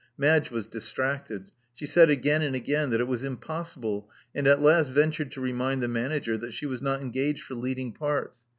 [0.17, 1.51] Madge was distracted.
[1.75, 5.83] She said again and again that it was impossible, and at last ventured to remind
[5.83, 8.39] the manager that she was not engaged for leading parts.